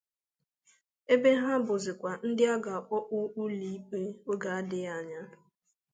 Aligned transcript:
ebe 1.13 1.29
ha 1.41 1.51
bụzịkwa 1.65 2.11
ndị 2.27 2.43
a 2.53 2.55
ga-akpụpụ 2.63 3.17
ụlọ 3.41 3.67
ikpe 3.79 3.99
oge 4.31 4.49
adịghị 4.59 4.87
anya 4.97 5.21